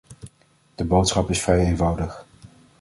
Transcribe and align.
De 0.75 0.83
boodschap 0.83 1.29
is 1.29 1.41
vrij 1.41 1.59
eenvoudig. 1.59 2.25